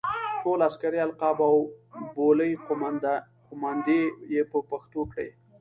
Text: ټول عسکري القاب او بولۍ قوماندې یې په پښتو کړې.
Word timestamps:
ټول 0.43 0.59
عسکري 0.69 0.99
القاب 1.07 1.37
او 1.49 1.55
بولۍ 2.15 2.51
قوماندې 3.47 3.99
یې 4.33 4.41
په 4.51 4.57
پښتو 4.69 5.01
کړې. 5.11 5.29